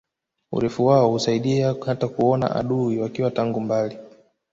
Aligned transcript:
Urefu 0.51 0.85
wao 0.85 1.09
husaidia 1.11 1.75
hata 1.85 2.07
kuona 2.07 2.55
adui 2.55 2.99
wakiwa 2.99 3.31
tangu 3.31 3.59
mbali 3.61 3.97